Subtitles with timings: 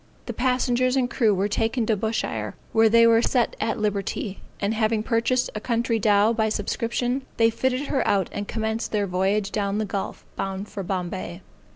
[0.25, 4.73] The passengers and crew were taken to Bushire where they were set at liberty, and
[4.73, 9.51] having purchased a country dow by subscription, they fitted her out and commenced their voyage
[9.51, 11.43] down the gulf, bound for Bombay.